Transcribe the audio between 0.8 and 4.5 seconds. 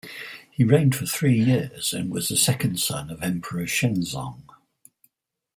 for three years and was the second son of Emperor Shenzong.